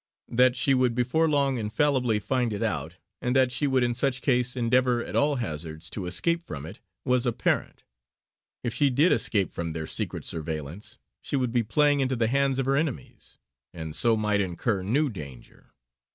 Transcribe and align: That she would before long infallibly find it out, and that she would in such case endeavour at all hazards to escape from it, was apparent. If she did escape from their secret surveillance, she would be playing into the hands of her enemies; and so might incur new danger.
That 0.31 0.55
she 0.55 0.73
would 0.73 0.95
before 0.95 1.29
long 1.29 1.59
infallibly 1.59 2.17
find 2.19 2.53
it 2.53 2.63
out, 2.63 2.97
and 3.21 3.35
that 3.35 3.51
she 3.51 3.67
would 3.67 3.83
in 3.83 3.93
such 3.93 4.21
case 4.23 4.55
endeavour 4.55 5.05
at 5.05 5.15
all 5.15 5.35
hazards 5.35 5.91
to 5.91 6.07
escape 6.07 6.41
from 6.41 6.65
it, 6.65 6.79
was 7.05 7.27
apparent. 7.27 7.83
If 8.63 8.73
she 8.73 8.89
did 8.89 9.11
escape 9.11 9.53
from 9.53 9.73
their 9.73 9.85
secret 9.85 10.25
surveillance, 10.25 10.97
she 11.21 11.35
would 11.35 11.51
be 11.51 11.61
playing 11.61 11.99
into 11.99 12.15
the 12.15 12.29
hands 12.29 12.57
of 12.57 12.65
her 12.65 12.75
enemies; 12.77 13.37
and 13.75 13.95
so 13.95 14.17
might 14.17 14.41
incur 14.41 14.81
new 14.81 15.07
danger. 15.11 15.71